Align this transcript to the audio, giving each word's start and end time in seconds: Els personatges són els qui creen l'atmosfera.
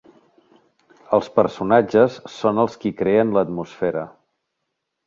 Els 1.17 1.29
personatges 1.35 2.17
són 2.39 2.65
els 2.65 2.81
qui 2.87 2.95
creen 3.05 3.39
l'atmosfera. 3.39 4.07